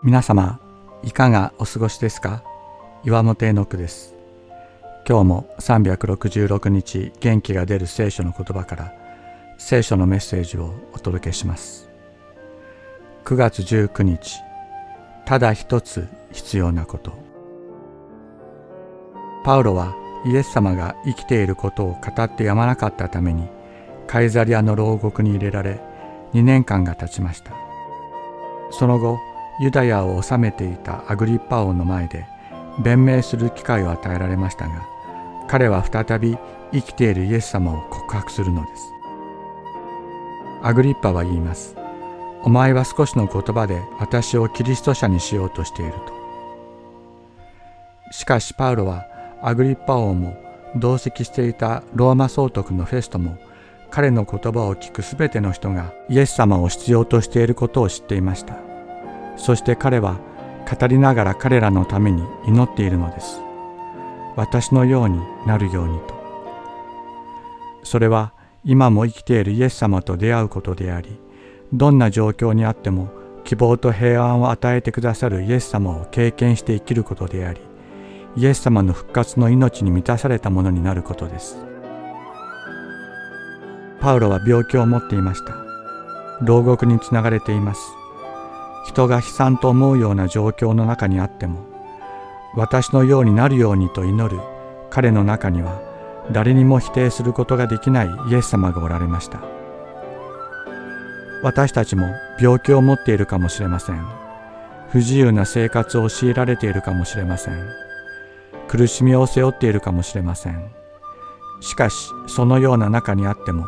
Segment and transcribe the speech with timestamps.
[0.00, 0.60] 皆様
[1.02, 2.44] いかがお過ごしですか？
[3.02, 4.14] 岩本絵の句です。
[5.04, 8.92] 今日も366日元気が出る聖書の言葉から
[9.58, 11.90] 聖書のメッセージをお届けします。
[13.24, 14.36] 9月19日
[15.24, 17.12] ただ一つ必要なこと。
[19.42, 23.48] パウロはイエス様が生きていることを語ってやまなかったために
[24.06, 25.80] カイザリアの牢獄に入れられ
[26.34, 27.50] 2年間が経ちました。
[28.70, 29.18] その後
[29.60, 32.26] ユダヤを治めていたアグリッパ王の前で
[32.82, 34.86] 弁明する機会を与えられましたが
[35.48, 36.36] 彼は再び
[36.72, 38.92] 生きているイエス様を告白するのです。
[40.62, 41.76] アグリッパは言います。
[42.42, 46.12] お前は少しの言葉で私をキリスト者にしようとしていると。
[48.12, 49.06] しかしパウロは
[49.42, 50.36] アグリッパ王も
[50.76, 53.38] 同席していたローマ総督のフェストも
[53.90, 58.67] 彼の言葉を聞くすべての人がイエス様を必要としていることを知っていました。
[59.38, 60.18] そして彼は
[60.70, 63.40] 語りながら彼らのために祈っているのです。
[64.36, 66.14] 私のようになるようにと。
[67.82, 68.32] それは
[68.64, 71.18] 今も生きているイエス様と出会うことであり
[71.72, 73.08] どんな状況にあっても
[73.44, 77.60] 希望と平安を与えてくださるイエス様を経験して生きることであり
[78.36, 81.56] イエス様の復活の命に満たされたものになることです。
[84.00, 85.56] パウロは病気を持っていました。
[86.42, 87.80] 牢獄につながれています。
[88.88, 91.66] 人が悲惨と思うような状況の中にあっても
[92.56, 94.40] 私のようになるようにと祈る
[94.88, 95.82] 彼の中には
[96.32, 99.40] 誰にも否定することができないイエス様がおられました。
[101.42, 102.06] 私たちも
[102.40, 104.06] 病気を持っているかもしれません。
[104.90, 107.54] 不自由な生活を強いられているかもしれません。
[108.66, 110.70] 苦しみを背負っているかもしれません。
[111.60, 113.66] しかしそのような中にあっても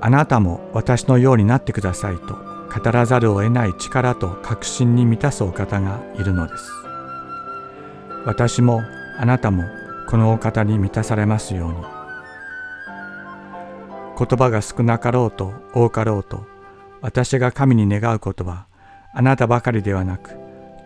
[0.00, 6.70] あなたも私のようになってくださいと語らざるを得ない力と確信に満たすお方がいるのです
[8.24, 8.80] 私も
[9.18, 9.64] あなたも
[10.08, 11.76] このお方に満たされますように
[14.18, 16.46] 言葉が少なかろうと多かろうと
[17.02, 18.66] 私が神に願うことは
[19.12, 20.30] あなたばかりではなく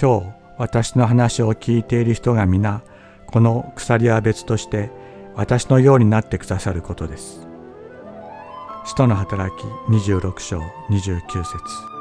[0.00, 0.26] 今日
[0.58, 2.82] 私の話を聞いている人が皆
[3.26, 4.90] この鎖は別として
[5.34, 7.51] 私のようになってくださることです。
[8.84, 10.60] 使徒の働き26章
[10.90, 11.91] 29節